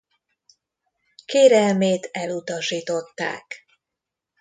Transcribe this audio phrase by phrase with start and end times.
[1.25, 3.65] Kérelmét elutasították.